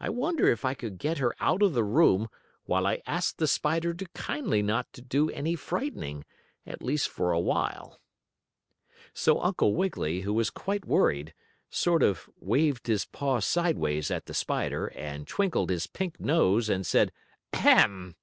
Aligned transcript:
I 0.00 0.08
wonder 0.08 0.48
if 0.48 0.64
I 0.64 0.74
could 0.74 0.98
get 0.98 1.18
her 1.18 1.36
out 1.38 1.62
of 1.62 1.72
the 1.72 1.84
room 1.84 2.26
while 2.64 2.84
I 2.84 3.00
asked 3.06 3.38
the 3.38 3.46
spider 3.46 3.94
to 3.94 4.06
kindly 4.06 4.60
not 4.60 4.92
to 4.92 5.00
do 5.00 5.30
any 5.30 5.54
frightening, 5.54 6.24
at 6.66 6.82
least 6.82 7.08
for 7.08 7.30
a 7.30 7.38
while?" 7.38 8.00
So 9.14 9.40
Uncle 9.40 9.76
Wiggily, 9.76 10.22
who 10.22 10.34
was 10.34 10.50
quite 10.50 10.84
worried, 10.84 11.32
sort 11.70 12.02
of 12.02 12.28
waved 12.40 12.88
his 12.88 13.04
paw 13.04 13.38
sideways 13.38 14.10
at 14.10 14.26
the 14.26 14.34
spider, 14.34 14.88
and 14.96 15.28
twinkled 15.28 15.70
his 15.70 15.86
pink 15.86 16.18
nose 16.18 16.68
and 16.68 16.84
said 16.84 17.12
"Ahem!" 17.52 18.16